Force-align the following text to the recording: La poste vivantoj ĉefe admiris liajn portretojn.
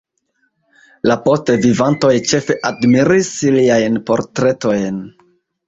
La 1.11 1.17
poste 1.27 1.57
vivantoj 1.65 2.11
ĉefe 2.31 2.57
admiris 2.71 3.31
liajn 3.59 4.03
portretojn. 4.11 5.01